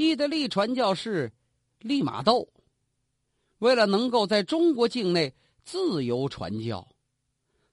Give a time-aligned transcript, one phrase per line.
[0.00, 1.30] 意大利传教士
[1.78, 2.48] 利玛窦，
[3.58, 6.88] 为了能够在中国境内自由传教，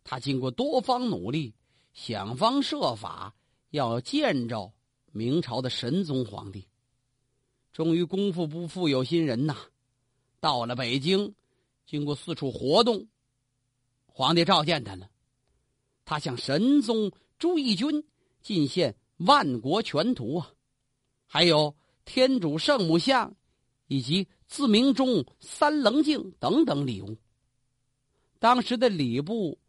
[0.03, 1.55] 他经过多方努力，
[1.93, 3.33] 想方设法
[3.69, 4.73] 要见着
[5.13, 6.67] 明朝的神宗皇帝。
[7.71, 9.55] 终于功夫不负有心人呐，
[10.41, 11.33] 到了北京，
[11.85, 13.07] 经过四处活动，
[14.05, 15.09] 皇帝召见他了。
[16.03, 18.03] 他向神宗朱翊钧
[18.41, 20.51] 进献万国全图啊，
[21.25, 21.73] 还有
[22.07, 23.35] 天主圣母像，
[23.87, 27.17] 以及自明钟、三棱镜等等礼物。
[28.39, 29.59] 当时的礼部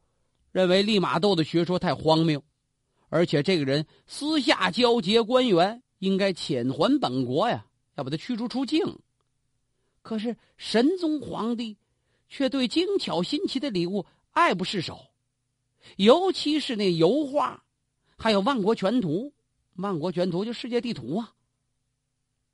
[0.53, 2.41] 认为利玛窦的学说太荒谬，
[3.09, 7.67] 而且这个人私下交结官员，应该遣还本国呀。
[7.97, 9.01] 要把他驱逐出境，
[10.03, 11.77] 可是神宗皇帝
[12.29, 15.01] 却对精巧新奇的礼物爱不释手，
[15.97, 17.65] 尤其是那油画，
[18.17, 19.35] 还有万国全图。
[19.75, 21.33] 万国全图就世界地图啊，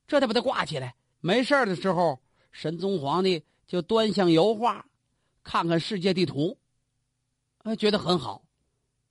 [0.06, 0.94] 这得把它挂起来。
[1.20, 2.20] 没事的时候，
[2.52, 4.86] 神宗皇帝就端详油画，
[5.42, 6.58] 看看世界地图，
[7.58, 8.42] 哎，觉得很好，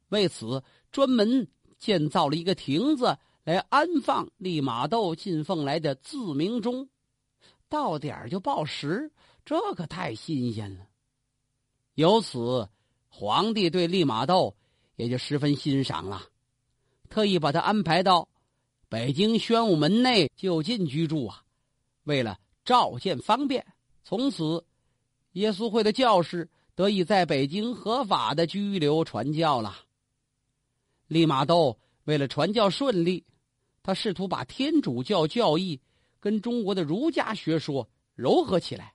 [0.10, 3.18] 为此专门建造了一个亭子。
[3.46, 6.88] 来安放利玛窦进奉来的自鸣钟，
[7.68, 9.12] 到点儿就报时，
[9.44, 10.88] 这可太新鲜了。
[11.96, 12.70] 由此，
[13.10, 14.56] 皇帝对利玛窦
[14.96, 16.22] 也就十分欣赏了，
[17.10, 18.30] 特意把他安排到
[18.94, 21.42] 北京宣武门内就近居住啊。
[22.04, 23.66] 为了召见方便，
[24.04, 24.64] 从此
[25.32, 29.76] 耶稣会的教士得以在北京合法的居留传教了。
[31.08, 33.26] 利玛窦为了传教顺利。
[33.82, 35.82] 他试图把天主教教义
[36.20, 38.94] 跟中国的儒家学说糅合起来，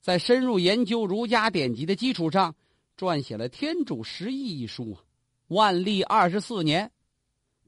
[0.00, 2.54] 在深入研究儒家典籍的基础上，
[2.96, 5.02] 撰写了《天主十义》一书啊。
[5.48, 6.92] 万历二十四年，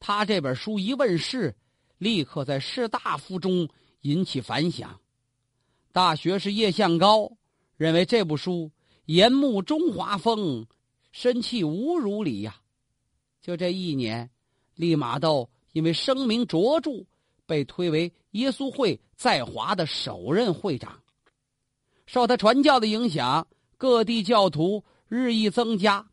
[0.04, 1.54] 他这本书一问世，
[1.96, 3.68] 立刻在士大夫中
[4.00, 4.98] 引起反响。
[5.92, 7.30] 大学士叶向高
[7.76, 8.72] 认为这部书
[9.04, 10.66] 严慕中华风，
[11.12, 12.56] 深弃侮辱礼呀。
[13.40, 14.28] 就这一年，
[14.74, 15.48] 利玛窦。
[15.72, 17.06] 因为声名卓著，
[17.46, 21.00] 被推为耶稣会在华的首任会长。
[22.04, 23.46] 受他传教的影响，
[23.78, 26.06] 各地教徒日益增加。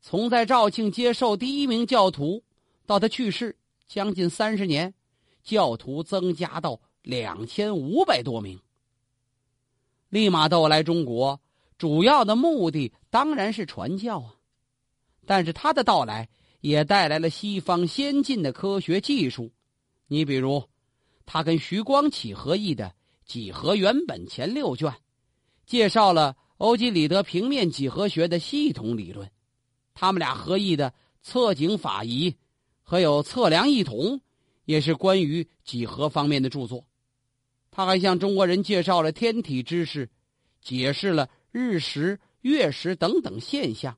[0.00, 2.42] 从在肇庆接受第一名教徒，
[2.90, 3.56] 到他去世
[3.86, 4.92] 将近三十年，
[5.44, 8.60] 教徒增加到两千五百多名。
[10.08, 11.40] 利玛窦来中国，
[11.78, 14.34] 主要的目的当然是传教啊，
[15.24, 16.28] 但是他的到来。
[16.62, 19.50] 也带来了西方先进的科学技术，
[20.08, 20.62] 你比如，
[21.24, 22.84] 他跟徐光启合译的
[23.24, 24.92] 《几何原本》前六卷，
[25.64, 29.26] 介绍了欧几里得平面几何学的系统理论；
[29.94, 30.90] 他们俩合译的
[31.22, 32.30] 《测景法仪》
[32.90, 34.16] 和有《测量一统》，
[34.64, 36.84] 也是关于几何方面的著作。
[37.70, 40.10] 他还向中国人介绍了天体知识，
[40.60, 43.96] 解释了日食、月食等等现象，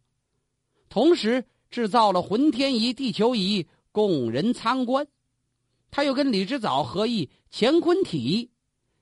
[0.90, 1.46] 同时。
[1.70, 5.06] 制造了浑天仪、地球仪供人参观，
[5.90, 8.50] 他又跟李之藻合译《乾坤体》，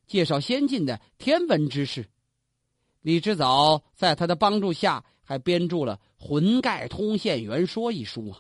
[0.09, 2.07] 介绍先进的天文知识。
[3.03, 8.39] 李之藻在他的帮助下，还编著了《浑盖通现元说》一书啊，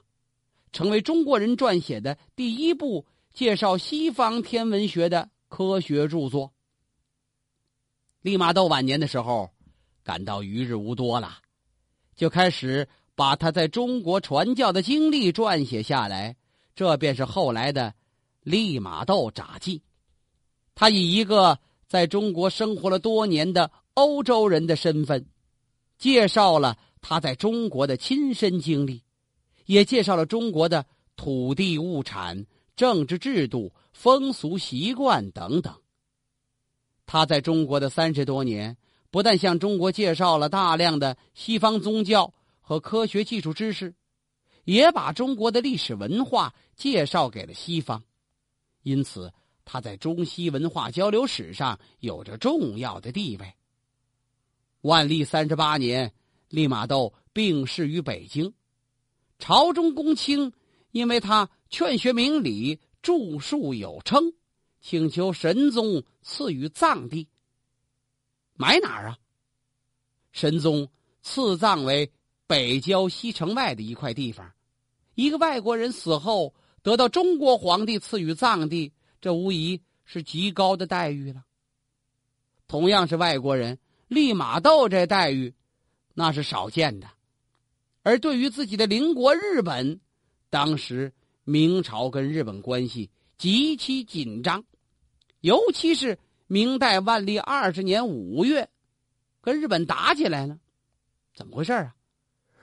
[0.72, 6.52] 成为中国人撰写的第一部介绍西方天文学的科学著作。
[8.22, 9.50] 利玛窦晚年的时候，
[10.02, 11.38] 感到余日无多了，
[12.14, 12.88] 就开始。
[13.16, 16.36] 把他在中国传教的经历撰写下来，
[16.74, 17.88] 这便是后来的
[18.40, 19.78] 《利玛窦札记》。
[20.74, 25.26] 他以一个在中国生活了多年的欧洲人的身份，
[25.98, 29.02] 介绍了他在中国的亲身经历，
[29.70, 32.44] 也介绍了中国的土地、物产、
[32.74, 35.72] 政治制度、风俗习惯等等。
[37.06, 38.76] 他在中国的三十多年，
[39.12, 42.34] 不但向中国介绍了大量的西方宗教。
[42.60, 43.92] 和科学技术知识，
[44.62, 48.04] 也把中国的历史文化介绍给了西方，
[48.82, 49.32] 因此
[49.64, 53.52] 他在中西文化交流史上有着重要的地位。
[54.82, 56.12] 万历三十八年，
[56.48, 58.52] 利玛窦病逝于北京，
[59.40, 60.52] 朝中公卿
[60.92, 64.32] 因为他劝学明理、著述有称，
[64.80, 67.26] 请求神宗赐予葬地。
[68.54, 69.18] 埋哪儿啊？
[70.30, 70.88] 神宗
[71.22, 72.12] 赐葬为。
[72.46, 74.52] 北郊西城外的一块地方，
[75.14, 76.52] 一个外国人死后
[76.82, 81.44] 得到中国皇帝赐予葬地，这无疑是极高的待遇了。
[82.66, 83.78] 同样是外国人，
[84.08, 85.54] 利玛窦这待遇
[86.12, 87.08] 那是少见的。
[88.10, 90.00] 而对于自己的邻国日本，
[90.50, 91.12] 当时
[91.44, 93.08] 明朝跟日本关系
[93.38, 94.64] 极其紧张，
[95.42, 96.18] 尤其是
[96.48, 98.68] 明代万历二十年五月，
[99.40, 100.58] 跟日本打起来了，
[101.36, 101.94] 怎么回事啊？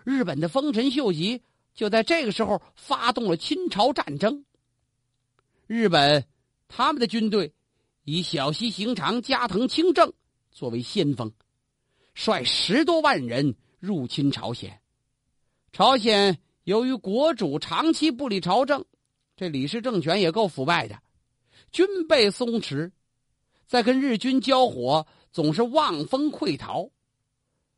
[0.04, 1.42] 日本的丰臣秀吉
[1.74, 4.44] 就在这个时候发动了侵朝战争。
[5.66, 6.26] 日本
[6.68, 7.54] 他们的军队
[8.04, 10.12] 以小西行长、加藤清正
[10.52, 11.32] 作为先锋，
[12.14, 14.82] 率十多万人入侵朝鲜。
[15.78, 18.84] 朝鲜由于国主长期不理朝政，
[19.36, 21.00] 这李氏政权也够腐败的，
[21.72, 22.92] 军备松弛，
[23.68, 26.90] 在跟日军交火总是望风溃逃。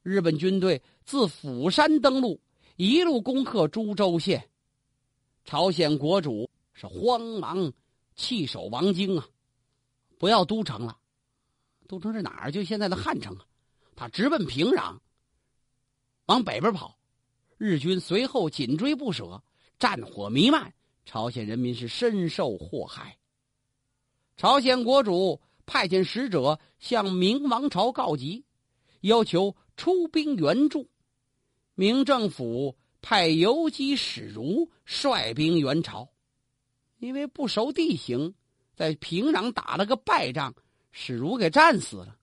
[0.02, 2.40] 日本军队自釜山登陆，
[2.78, 4.50] 一路攻克株洲县。
[5.44, 7.70] 朝鲜国主是慌忙
[8.16, 9.28] 弃守王京啊，
[10.18, 10.98] 不要都城了，
[11.86, 12.50] 都城是哪儿？
[12.50, 13.46] 就现在的汉城啊，
[13.94, 14.98] 他直奔平壤，
[16.28, 16.98] 往北边跑。
[17.60, 19.44] 日军随后紧追不舍，
[19.78, 20.74] 战火弥漫，
[21.06, 23.18] 朝鲜人民是深受祸害。
[24.38, 28.46] 朝鲜国主派遣使者向明王朝告急，
[29.02, 30.90] 要求出兵援助。
[31.76, 36.08] 明政府派游击史如率兵援朝，
[37.00, 38.34] 因为不熟地形，
[38.74, 40.56] 在平壤打了个败仗，
[40.92, 42.16] 史如给战死了。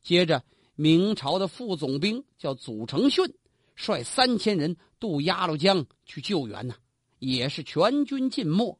[0.00, 0.44] 接着，
[0.76, 3.24] 明朝的副总兵叫祖承训。
[3.80, 6.74] 率三千人渡鸭绿江去救援呢，
[7.18, 8.78] 也是全军尽没。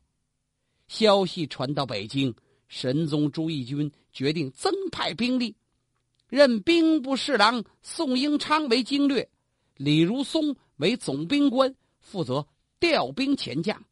[0.88, 2.34] 消息传到北京，
[2.68, 5.56] 神宗朱翊钧决定增派兵力，
[6.28, 9.26] 任兵部侍郎宋英昌为经略，
[9.76, 12.46] 李如松为总兵官，负责
[12.78, 13.82] 调兵遣将。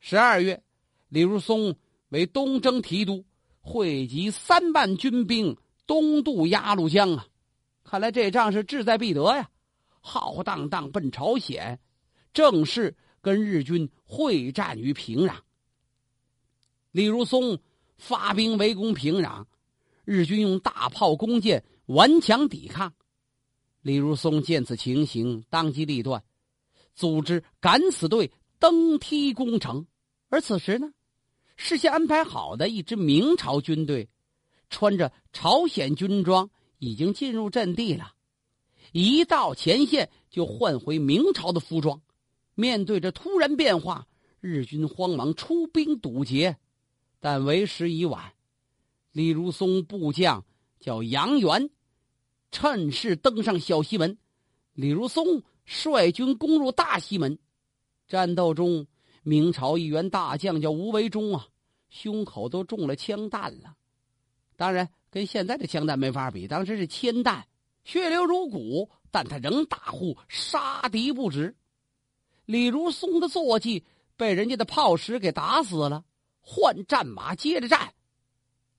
[0.00, 0.62] 十二月，
[1.10, 1.76] 李如松
[2.08, 3.26] 为东征提督，
[3.60, 5.54] 汇集三万军兵
[5.86, 7.26] 东渡鸭绿江啊！
[7.82, 9.50] 看来这仗是志在必得呀。
[10.06, 11.80] 浩荡荡奔朝鲜，
[12.34, 15.36] 正式跟日军会战于平壤。
[16.90, 17.58] 李如松
[17.96, 19.46] 发兵围攻平壤，
[20.04, 22.92] 日军用大炮、弓箭顽强抵抗。
[23.80, 26.22] 李如松见此情形，当机立断，
[26.94, 29.86] 组织敢死队登梯攻城。
[30.28, 30.92] 而此时呢，
[31.56, 34.10] 事先安排好的一支明朝军队，
[34.68, 38.12] 穿着朝鲜军装，已经进入阵地了。
[38.92, 42.00] 一到前线就换回明朝的服装，
[42.54, 44.06] 面对着突然变化，
[44.40, 46.56] 日军慌忙出兵堵截，
[47.20, 48.32] 但为时已晚。
[49.12, 50.44] 李如松部将
[50.80, 51.70] 叫杨元，
[52.50, 54.18] 趁势登上小西门，
[54.74, 57.38] 李如松率军攻入大西门。
[58.06, 58.86] 战斗中，
[59.22, 61.46] 明朝一员大将叫吴维忠啊，
[61.88, 63.74] 胸口都中了枪弹了。
[64.56, 67.46] 当然，跟现在的枪弹没法比，当时是铅弹。
[67.84, 71.54] 血流如鼓，但他仍大呼杀敌不止。
[72.46, 73.84] 李如松的坐骑
[74.16, 76.04] 被人家的炮石给打死了，
[76.40, 77.94] 换战马接着战。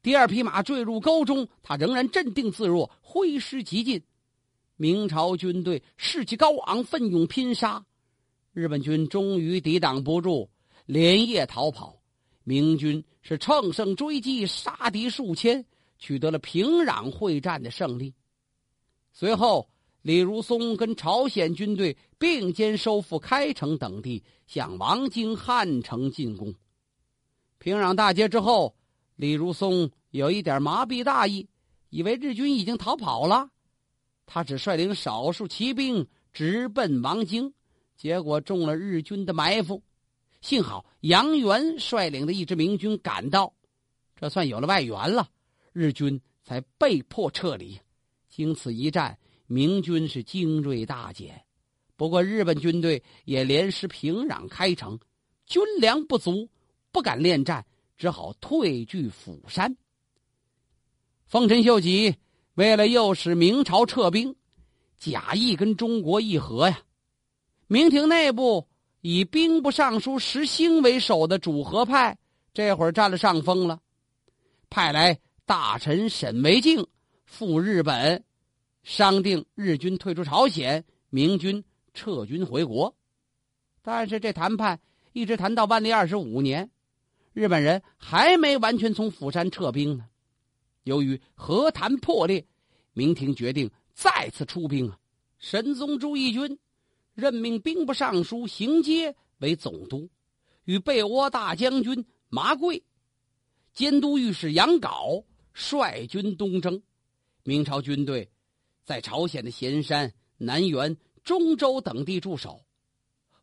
[0.01, 4.03] 第二匹马坠入沟中，他仍然镇定自若，挥师急进。
[4.75, 7.85] 明朝军队士气高昂，奋勇拼杀。
[8.53, 10.49] 日本军终于抵挡不住，
[10.85, 11.97] 连夜逃跑。
[12.43, 15.65] 明军是乘胜追击，杀敌数千，
[15.97, 18.13] 取得了平壤会战的胜利。
[19.17, 19.69] 随后，
[20.01, 26.53] 李如松跟朝鲜军队并肩收复开城等地，向王京汉城进攻。
[27.57, 28.75] 平壤大捷之后，
[29.15, 31.47] 李如松有一点麻痹大意，
[31.89, 33.49] 以为日军已经逃跑了，
[34.25, 37.53] 他只率领少数骑兵直奔王京，
[37.95, 39.81] 结果中了日军的埋伏。
[40.41, 43.53] 幸好杨元率领的一支明军赶到，
[44.13, 45.29] 这算有了外援了，
[45.71, 47.79] 日军才被迫撤离。
[48.35, 51.45] 经此一战，明军是精锐大减，
[51.95, 54.99] 不过日本军队也连失平壤开城，
[55.45, 56.49] 军粮不足，
[56.91, 57.65] 不敢恋战，
[57.95, 59.77] 只好退据釜山。
[61.25, 62.13] 丰臣秀吉
[62.55, 64.35] 为了诱使明朝撤兵，
[64.97, 66.81] 假意跟中国议和呀。
[67.67, 68.67] 明廷内部
[68.99, 72.17] 以兵部尚书石兴为首的主和派，
[72.53, 73.79] 这会儿占了上风了，
[74.69, 76.85] 派来大臣沈惟敬。
[77.25, 78.23] 赴日本，
[78.83, 81.63] 商定日军退出朝鲜，明军
[81.93, 82.95] 撤军回国。
[83.81, 84.79] 但是这谈判
[85.11, 86.69] 一直谈到万历二十五年，
[87.33, 90.05] 日本人还没完全从釜山撤兵呢。
[90.83, 92.45] 由于和谈破裂，
[92.93, 94.97] 明廷决定再次出兵啊！
[95.39, 96.57] 神宗朱翊钧
[97.13, 100.09] 任命兵部尚书邢阶为总督，
[100.63, 102.83] 与被倭大将军麻贵、
[103.73, 106.81] 监督御史杨镐率军东征。
[107.47, 108.27] 明朝军队
[108.83, 112.59] 在朝鲜的咸山、南原、中州等地驻守，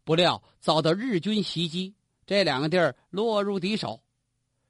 [0.03, 1.95] 不料遭到日军袭击，
[2.27, 4.03] 这两个地儿落入敌手。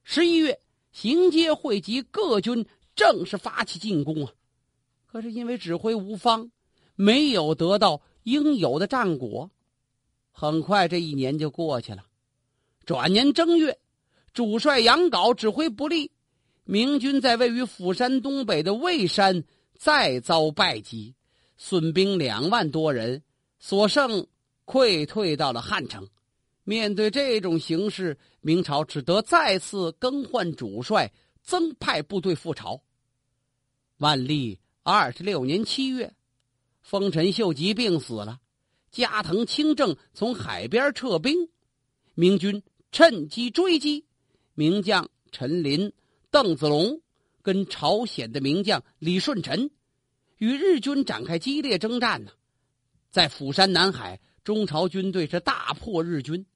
[0.05, 0.61] 十一月，
[0.93, 4.33] 行街汇集各军，正式发起进攻啊！
[5.07, 6.53] 可是因为指挥无方，
[6.95, 9.51] 没有得到应有的战果。
[10.31, 12.05] 很快，这一年就过去了。
[12.85, 13.79] 转年正月，
[14.35, 16.11] 主帅杨镐指挥不利，
[16.73, 19.45] 明军在位于釜山东北的魏山
[19.77, 21.15] 再遭败击，
[21.59, 23.23] 损兵两万多人，
[23.59, 24.27] 所剩
[24.65, 26.09] 溃退到了汉城。
[26.65, 31.13] 面对这种形势，明朝只得再次更换主帅，
[31.43, 32.81] 增派部队赴朝。
[33.99, 36.15] 万历二十六年七月，
[36.81, 38.41] 丰臣秀吉病死了。
[38.91, 41.51] 加藤清正从海边撤兵，
[42.15, 44.07] 明军趁机追击，
[44.55, 45.93] 名将陈林、
[46.33, 47.03] 邓子龙
[47.43, 49.71] 跟朝鲜的名将李舜臣
[50.39, 52.33] 与日军展开激烈征战呢。
[53.11, 56.47] 在釜山南海，中朝军队是大破日军。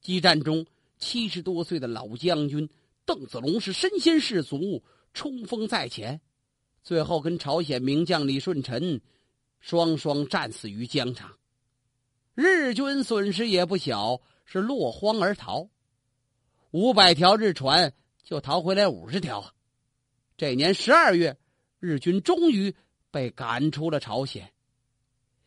[0.00, 0.64] 激战中，
[0.96, 2.70] 七十多岁的老将军
[3.04, 6.20] 邓子龙是身先士卒，冲锋在前，
[6.84, 9.00] 最后跟朝鲜名将李舜臣
[9.58, 11.36] 双双战死于疆场。
[12.36, 15.68] 日军损失也不小，是落荒而逃。
[16.70, 17.92] 五百条日船
[18.24, 19.52] 就逃回来五十条啊。
[20.36, 21.36] 这年十二月，
[21.78, 22.74] 日军终于
[23.10, 24.52] 被赶出了朝鲜。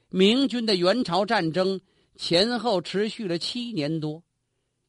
[0.10, 1.82] 明军的援朝战争
[2.16, 4.24] 前后持续了七年多，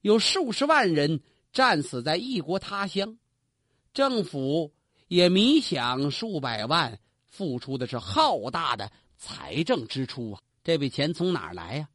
[0.02, 1.22] 有数十万人
[1.52, 3.16] 战死在异国他乡，
[3.94, 4.74] 政府
[5.08, 10.42] 也迷想数百万，付出的是浩大的财政支出啊。
[10.62, 11.88] 这笔钱从哪儿来呀？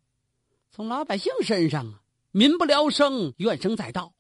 [0.71, 4.13] 从老百姓身上啊，民不聊生，怨声载道。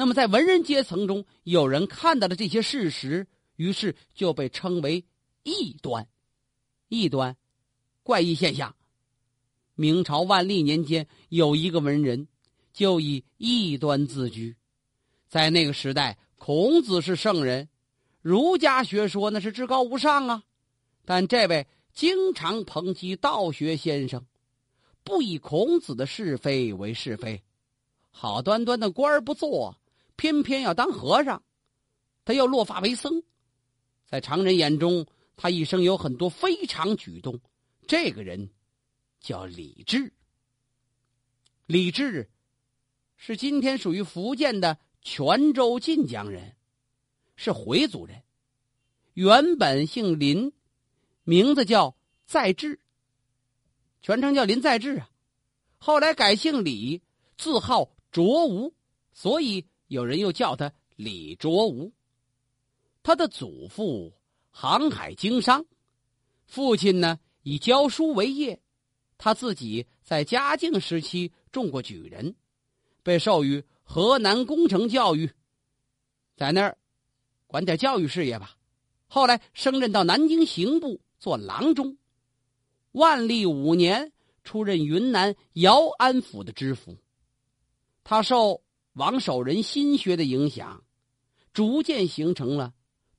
[0.00, 3.26] 那么，在文人阶层中，有人看到了这些事实，
[3.56, 5.04] 于是就被称为
[5.42, 6.08] 异端。
[6.88, 7.36] 异端，
[8.02, 8.74] 怪异现象。
[9.74, 12.28] 明朝万历年间，有一个文人
[12.72, 14.56] 就以异端自居。
[15.28, 17.68] 在那个时代，孔子是圣人，
[18.22, 20.42] 儒家学说那是至高无上啊。
[21.04, 21.66] 但这位。
[21.92, 24.24] 经常抨击道学先生，
[25.02, 27.42] 不以孔子的是非为是非，
[28.10, 29.76] 好端端的官儿不做，
[30.20, 31.42] 偏偏要当和尚，
[32.26, 33.22] 他要落发为僧。
[34.04, 37.40] 在常人眼中，他一生有很多非常举动。
[37.88, 38.50] 这个人
[39.18, 40.12] 叫李治。
[41.64, 42.30] 李治
[43.16, 46.54] 是今天属于福建的泉州晋江人，
[47.34, 48.22] 是回族人，
[49.14, 50.52] 原本姓林。
[51.24, 51.96] 名字叫
[52.26, 52.78] 在志，
[54.02, 55.08] 全称叫林在志啊。
[55.78, 57.00] 后来改姓李，
[57.38, 58.74] 字号卓吾，
[59.14, 61.92] 所以有人又叫他李卓吾。
[63.02, 64.12] 他的祖父
[64.50, 65.66] 航海经商，
[66.46, 68.60] 父亲呢以教书为业，
[69.18, 72.36] 他自己在嘉靖时期中过举人，
[73.02, 75.30] 被授予河南工程教育，
[76.36, 76.78] 在那儿
[77.46, 78.56] 管点教育事业吧。
[79.08, 81.00] 后来升任到南京刑部。
[81.20, 81.98] 做郎中，
[82.92, 84.10] 万历五年
[84.42, 86.96] 出任云南姚安府的知府。
[88.02, 88.62] 他受
[88.94, 90.84] 王守仁心学的影响，
[91.52, 92.74] 逐渐形成了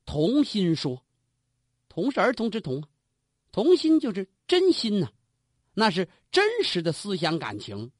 [0.05, 1.03] 童心说。
[1.87, 2.83] 童是儿童之童，
[3.51, 5.09] 童心就是真心呐，
[5.73, 7.91] 那是真实的思想感情，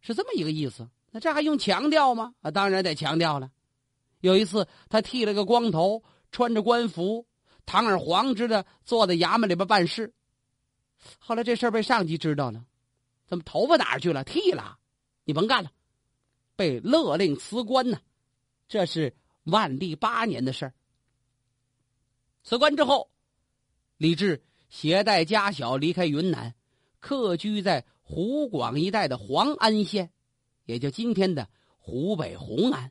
[0.00, 0.88] 是这么一个意思。
[1.10, 2.34] 那这还用强调吗？
[2.40, 3.50] 啊，当然得强调了。
[4.20, 7.26] 有一次，他剃了个光头，穿着官服。
[7.66, 10.12] 堂而皇之的坐在衙门里边办事，
[11.18, 12.62] 后来这事儿被上级知道了，
[13.26, 14.22] 怎么头发哪儿去了？
[14.22, 14.76] 剃了，
[15.24, 15.70] 你甭干了，
[16.56, 17.98] 被勒令辞官呢。
[18.68, 20.74] 这是万历八年的事儿。
[22.42, 23.10] 辞官之后，
[23.96, 26.54] 李治携带家小离开云南，
[27.00, 30.10] 客居在湖广一带的黄安县，
[30.64, 32.90] 也就今天的湖北红安。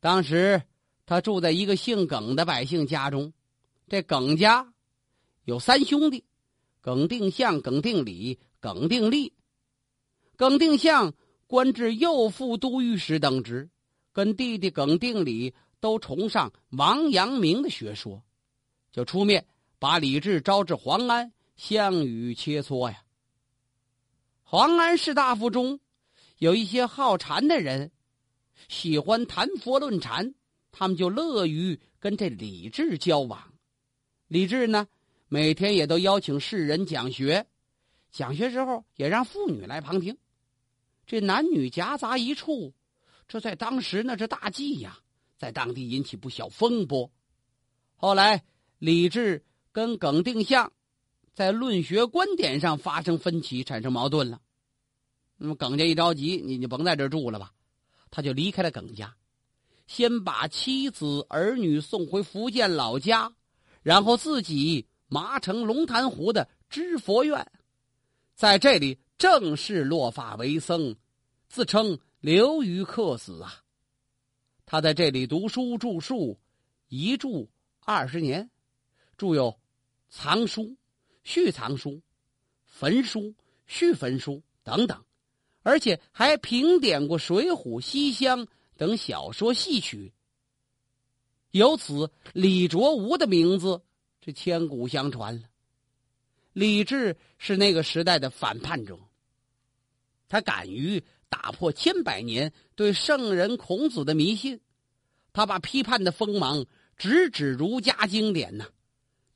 [0.00, 0.62] 当时
[1.06, 3.32] 他住在一个姓耿的百姓家中。
[3.88, 4.72] 这耿家
[5.44, 6.24] 有三兄弟：
[6.80, 9.34] 耿定向、耿定礼、耿定立。
[10.36, 11.14] 耿定向
[11.52, 13.68] 官至右副都御史等职，
[14.10, 18.22] 跟弟弟耿定礼都崇尚王阳明的学说，
[18.90, 19.44] 就出面
[19.78, 23.02] 把李治招至黄安，相与切磋呀。
[24.42, 25.78] 黄安士大夫中
[26.38, 27.92] 有一些好禅的人，
[28.70, 30.34] 喜欢谈佛论禅，
[30.70, 33.52] 他们就乐于跟这李治交往。
[34.26, 34.88] 李治呢，
[35.28, 37.46] 每天也都邀请世人讲学，
[38.10, 40.16] 讲学时候也让妇女来旁听，
[41.06, 42.72] 这男女夹杂一处，
[43.28, 44.98] 这在当时那是大忌呀，
[45.36, 47.10] 在当地引起不小风波。
[47.96, 48.44] 后来
[48.78, 50.72] 李治跟耿定向
[51.32, 54.40] 在论学观点上发生分歧，产生矛盾了。
[55.36, 57.52] 那么耿家一着急，你就甭在这住了吧，
[58.10, 59.16] 他就离开了耿家，
[59.86, 63.34] 先把妻子儿女送回福建老家，
[63.82, 67.50] 然后自己麻城龙潭湖的知佛院，
[68.34, 70.96] 在这里正式落发为僧，
[71.48, 73.62] 自称刘于克死啊。
[74.66, 76.40] 他在这里读书著述，
[76.88, 77.46] 一著
[77.78, 78.50] 二十年，
[79.16, 79.56] 著有
[80.10, 80.76] 藏书、
[81.22, 82.02] 续藏书、
[82.64, 83.32] 焚书、
[83.64, 85.04] 续焚书等等，
[85.62, 88.40] 而且还评点过《水浒》《西厢》
[88.76, 90.12] 等小说戏曲。
[91.52, 93.80] 由此，李卓吾的名字
[94.20, 95.48] 这千古相传了。
[96.52, 98.98] 李治是那个时代的反叛者，
[100.32, 101.04] 他敢于。
[101.28, 104.60] 打破千百年对圣人孔子的迷信，
[105.32, 108.66] 他把批判的锋芒直指儒家经典呐，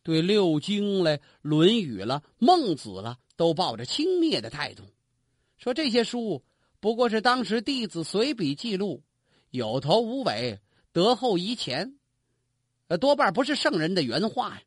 [0.03, 4.83] 对六经了、《论语》了、孟子了，都抱着轻蔑的态度，
[5.57, 6.45] 说这些书
[6.81, 9.03] 不过是当时弟子随笔记录，
[9.49, 10.61] 有头无尾，
[10.93, 11.97] 得后遗前，
[12.89, 14.63] 呃，多半不是圣人的原话呀。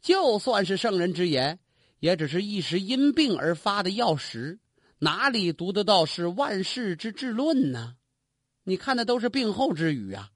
[0.00, 1.58] 就算是圣人之言，
[1.98, 4.60] 也只是一时因病而发的药石。
[5.02, 7.96] 哪里读得到是万世之治论呢？
[8.64, 10.30] 你看的都是病后之语啊！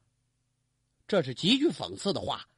[1.06, 2.48] 这是极具讽刺的话。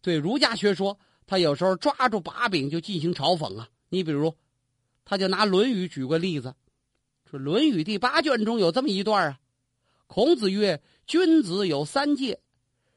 [0.00, 3.68] 对儒家学说，他有时候抓住把柄就进行嘲讽啊。
[3.88, 4.32] 你比如，
[5.04, 6.54] 他就拿《论语》举个例子，
[7.28, 9.40] 说《论语》第八卷中有这么一段啊：
[10.06, 12.40] 孔子曰：“君子有三戒，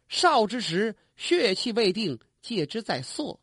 [0.08, 3.40] 少之时血气未定，戒之在色；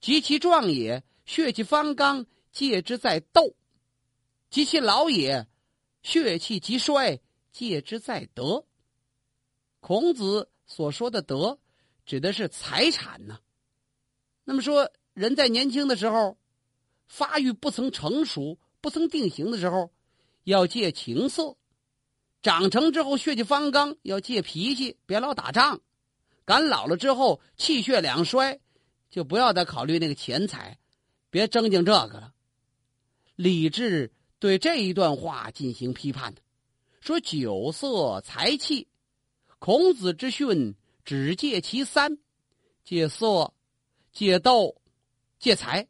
[0.00, 3.54] 及其壮也，血气方刚，戒之在斗。”
[4.52, 5.48] 及其老也，
[6.02, 7.18] 血气极衰，
[7.52, 8.66] 戒之在德。
[9.80, 11.58] 孔子所说的德，
[12.04, 13.40] 指的是财产呢。
[14.44, 16.36] 那么说，人在年轻的时候，
[17.06, 19.90] 发育不曾成熟、不曾定型的时候，
[20.44, 21.56] 要戒情色；
[22.42, 25.78] 长成之后，血气方刚，要戒脾气，别老打仗；
[26.44, 28.60] 赶老了之后，气血两衰，
[29.08, 30.78] 就不要再考虑那个钱财，
[31.30, 32.34] 别争竞这个了。
[33.34, 34.12] 理智。
[34.42, 36.42] 对这一段话进行批判的，
[37.00, 38.88] 说酒色财气，
[39.60, 40.74] 孔子之训
[41.04, 42.18] 只戒其三：
[42.82, 43.54] 戒色、
[44.12, 44.74] 戒斗、
[45.38, 45.86] 戒财。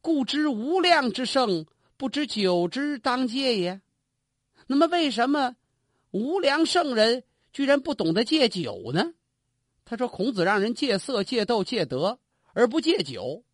[0.00, 1.66] 故知无量之圣，
[1.98, 3.82] 不知酒之当戒也。
[4.66, 5.54] 那么，为什么
[6.12, 9.12] 无良圣人居然不懂得戒酒呢？
[9.84, 12.18] 他说：“孔子让人戒色、戒斗、戒德，
[12.54, 13.44] 而不戒酒。”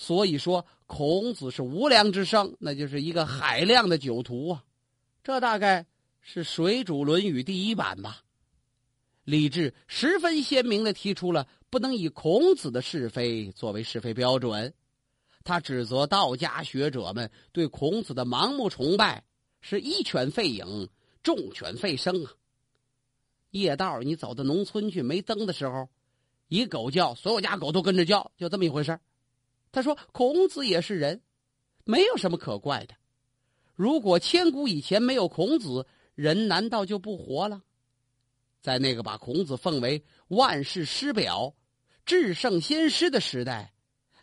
[0.00, 4.64] 所以说，孔子是无良之圣，那就是一个海量的酒徒啊！
[5.22, 5.84] 这大概
[6.22, 8.22] 是水煮《论语》第一版吧。
[9.24, 14.72] 李治十分鲜明的提出了不能以孔子的是非作为是非标准，
[15.44, 19.22] 他指责道家学者们对孔子的盲目崇拜
[19.60, 20.88] 是一犬吠影，
[21.22, 22.32] 众犬吠声啊！
[23.50, 25.90] 夜道你走到农村去没灯的时候，
[26.48, 28.98] 一狗叫，所有家狗都跟着叫，就这么一回事
[29.72, 31.22] 他说：“孔子也是人，
[31.84, 32.94] 没有什么可怪的。
[33.74, 37.62] 如果千古以前没有孔子，人难道就不活了？
[38.60, 41.54] 在那个把孔子奉为万世师表、
[42.04, 43.72] 至圣先师的时代，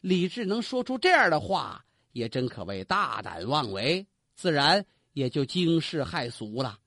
[0.01, 4.05] 李治能说出这样的话，也真可谓大胆妄为，
[4.35, 6.77] 自然也就惊世骇俗了。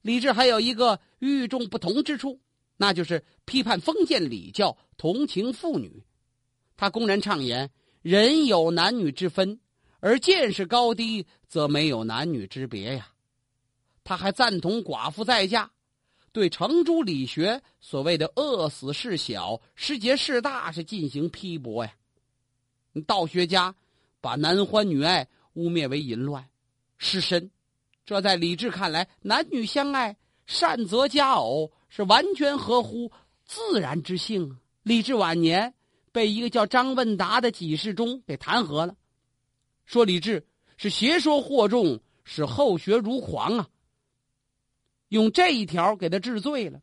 [0.00, 2.40] 李治还有一个与众不同之处，
[2.76, 6.02] 那就是批判封建礼教，同情妇女。”
[6.82, 9.60] 他公然畅言人有男女之分，
[10.00, 13.06] 而见识高低则没有男女之别呀。
[14.02, 15.70] 他还赞同寡妇再嫁，
[16.32, 21.92] 对程朱理学所谓的“饿死事小，失节事大”是进行批驳呀。
[23.06, 23.72] 道学家
[24.20, 26.44] 把男欢女爱污蔑为淫乱、
[26.98, 27.48] 失身，
[28.04, 30.16] 这在李治看来，男女相爱，
[30.46, 33.12] 善择佳偶，是完全合乎
[33.46, 34.58] 自然之性。
[34.82, 35.72] 李治晚年。
[36.12, 38.94] 被一个叫张问达的几世中给弹劾了，
[39.86, 40.46] 说李治
[40.76, 43.68] 是邪说惑众，使后学如狂啊。
[45.08, 46.80] 用这一条给他治罪了。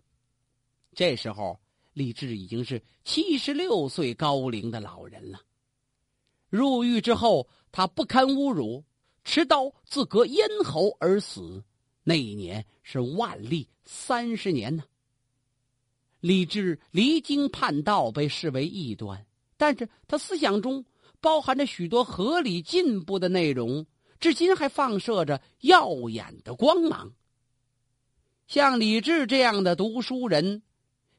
[0.93, 1.59] 这时候，
[1.93, 5.39] 李治已经是七十六岁高龄的老人了。
[6.49, 8.83] 入狱之后，他不堪侮辱，
[9.23, 11.63] 持刀自割咽喉而死。
[12.03, 14.83] 那一年是万历三十年呢。
[16.19, 19.25] 李治离经叛道，被视为异端，
[19.57, 20.83] 但是他思想中
[21.21, 23.85] 包含着许多合理进步的内容，
[24.19, 27.13] 至今还放射着耀眼的光芒。
[28.47, 30.63] 像李治这样的读书人，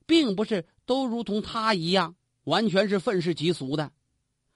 [0.04, 3.92] 并不是都如同他一样完全是愤世嫉俗的，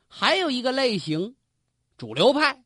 [0.09, 1.37] 还有一个类型，
[1.97, 2.65] 主流派，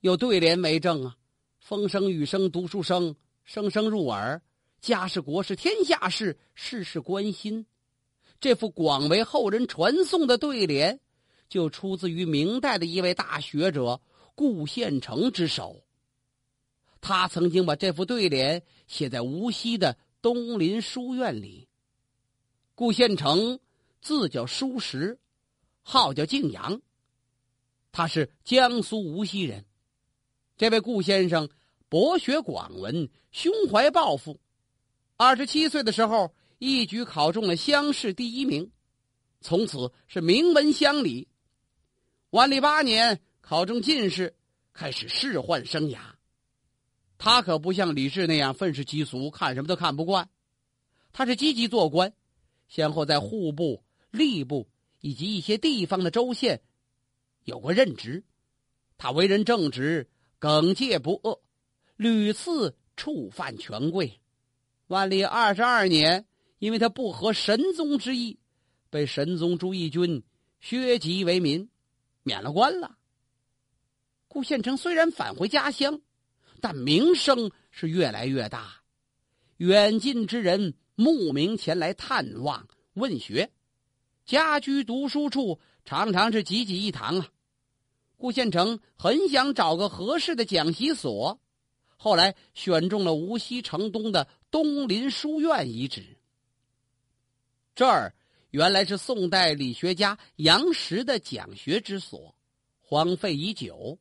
[0.00, 1.16] 有对联为证啊
[1.60, 4.42] ：“风声雨声读书声，声声入耳。”
[4.84, 7.64] 家事国事天下事，事事关心。
[8.38, 11.00] 这副广为后人传颂的对联，
[11.48, 14.02] 就出自于明代的一位大学者
[14.34, 15.82] 顾宪成之手。
[17.00, 21.66] 他曾经把这副对联写在无锡的东林书院里。
[22.74, 23.60] 顾宪成
[24.02, 25.18] 字叫叔实，
[25.80, 26.82] 号叫敬阳。
[27.90, 29.64] 他是江苏无锡人。
[30.58, 31.48] 这位顾先生
[31.88, 34.38] 博学广文，胸怀抱负。
[35.16, 38.72] 二十七岁的时候，一举考中了乡试第一名，
[39.40, 41.28] 从此是名闻乡里。
[42.30, 44.34] 万历八年考中进士，
[44.72, 45.98] 开始仕宦生涯。
[47.16, 50.28] 他可不像李治那样愤世嫉俗，看什么都看不惯。
[51.12, 52.12] 他是积极做官，
[52.66, 54.68] 先后在户部、吏部
[55.00, 56.60] 以及一些地方的州县
[57.44, 58.24] 有过任职。
[58.98, 61.40] 他为人正直，耿介不阿，
[61.94, 64.20] 屡次触犯权贵。
[64.88, 66.26] 万历二十二年，
[66.58, 68.38] 因为他不合神宗之意，
[68.90, 70.22] 被神宗朱翊钧
[70.60, 71.68] 削籍为民，
[72.22, 72.98] 免了官了。
[74.28, 76.00] 顾宪成虽然返回家乡，
[76.60, 78.82] 但名声是越来越大，
[79.56, 83.50] 远近之人慕名前来探望问学，
[84.26, 87.28] 家居读书处常常是济济一堂啊。
[88.16, 91.40] 顾宪成很想找个合适的讲习所。
[91.96, 96.16] 后来选中了无锡城东的东林书院遗址。
[97.74, 98.14] 这儿
[98.50, 102.36] 原来是宋代理学家杨时的讲学之所，
[102.78, 103.98] 荒废已久。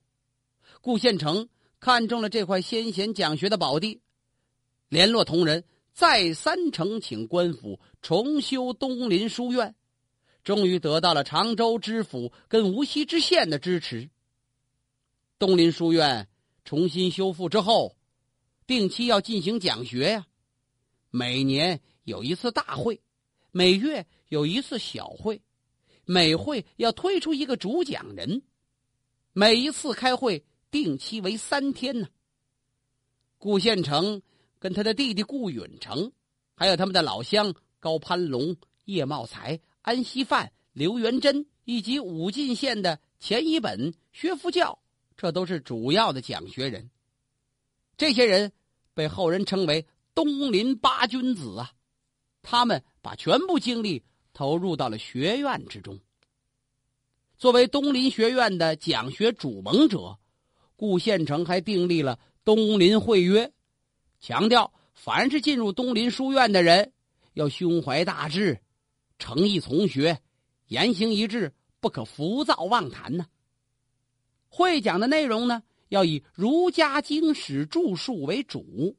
[0.80, 4.02] 顾宪成看中了这块先贤讲学的宝地，
[4.90, 9.74] 联络同仁，再三呈请官府重修东林书院，
[10.44, 14.12] 终于得到了常州知府跟无锡知县的支持。
[15.40, 16.30] 东林书院。
[16.64, 17.98] 重新修复之后，
[18.68, 20.28] 定期要进行讲学呀。
[21.16, 23.00] 每年有一次大会，
[23.52, 25.40] 每月有一次小会，
[26.06, 28.42] 每会要推出一个主讲人。
[29.32, 32.08] 每一次开会定期为三天呢。
[33.38, 34.24] 顾宪成
[34.58, 36.12] 跟他的弟弟顾允成，
[36.56, 44.80] 还有他们的老乡高攀龙、叶茂才、安锡范、刘元珍，以及武进县的钱一本、薛福教。
[45.16, 46.90] 这都是主要的讲学人，
[47.98, 48.52] 这些人
[48.96, 51.72] 被后人称为“东林八君子”啊。
[52.42, 55.98] 他们把全部精力投入到了学院之中。
[57.38, 60.18] 作为东林学院的讲学主盟者，
[60.76, 63.52] 顾宪成还订立了东林会约，
[64.20, 66.92] 强调凡是进入东林书院的人，
[67.34, 68.60] 要胸怀大志，
[69.18, 70.20] 诚意从学，
[70.68, 73.26] 言行一致，不可浮躁妄谈呢。
[74.50, 78.98] 会讲的内容呢，要以儒家经史著述为主。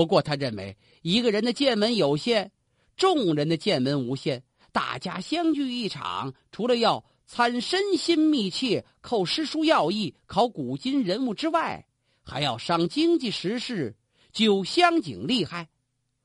[0.00, 2.52] 不过，他认为一个人的见闻有限，
[2.96, 4.42] 众人的见闻无限。
[4.72, 11.86] 大家相聚一场，除了要参身心密切、扣诗书要义、考古今人物之外，
[12.22, 13.94] 还要商经济时事、
[14.32, 15.68] 酒香景厉害。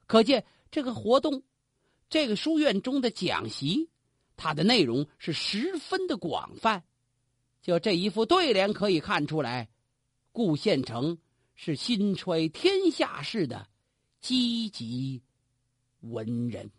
[0.07, 1.43] 可见这个活动，
[2.09, 3.89] 这个书院中的讲习，
[4.37, 6.85] 它的内容是十分的广泛。
[7.61, 9.67] 就这一副对联可以看出来，
[10.31, 11.17] 顾县城
[11.55, 13.67] 是心揣天下事的
[14.19, 15.21] 积极
[16.01, 16.69] 文人。